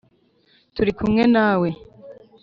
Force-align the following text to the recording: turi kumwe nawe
turi 0.75 0.91
kumwe 0.97 1.23
nawe 1.33 1.69